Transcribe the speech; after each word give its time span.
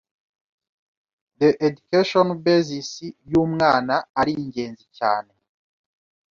the 1.39 1.49
educational 1.67 2.35
basis 2.47 2.89
y'umwana 3.31 3.95
ari 4.19 4.33
ngenzi 4.47 4.85
cyane, 4.97 5.33